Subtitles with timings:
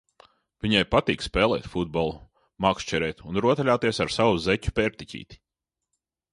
[0.65, 2.15] Viņai patīk spēlēt futbolu,
[2.67, 5.43] makšķerēt un rotaļāties ar savu zeķu pērtiķīti!